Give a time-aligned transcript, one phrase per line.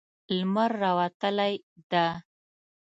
[0.37, 1.51] لمر راوتلی
[1.91, 2.05] ده